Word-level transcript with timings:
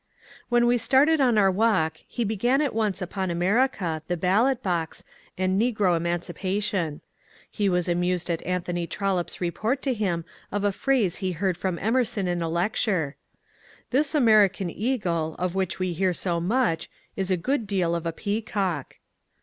When 0.49 0.65
we 0.65 0.79
started 0.79 1.21
on 1.21 1.37
our 1.37 1.51
walk 1.51 1.99
he 2.07 2.23
began 2.23 2.59
at 2.59 2.73
once 2.73 3.03
upon 3.03 3.29
America, 3.29 4.01
the 4.07 4.17
ballot 4.17 4.63
box, 4.63 5.03
and 5.37 5.61
negro 5.61 5.95
emancipation. 5.95 7.01
He 7.51 7.69
was 7.69 7.87
amused 7.87 8.27
at 8.31 8.43
Anthony 8.43 8.87
TroUope^s 8.87 9.39
report 9.39 9.79
to 9.83 9.93
him 9.93 10.25
of 10.51 10.63
a 10.63 10.71
phrase 10.71 11.17
he 11.17 11.33
heard 11.33 11.55
from 11.55 11.77
Emerson 11.77 12.27
in 12.27 12.41
a 12.41 12.49
lecture, 12.49 13.15
—^ 13.85 13.89
This 13.91 14.15
American 14.15 14.71
eagle, 14.71 15.35
of 15.37 15.53
which 15.53 15.77
we 15.77 15.93
hear 15.93 16.13
so 16.13 16.39
much, 16.39 16.89
is 17.15 17.29
a 17.29 17.37
good 17.37 17.67
deal 17.67 17.93
of 17.93 18.07
a 18.07 18.11
peacock." 18.11 18.97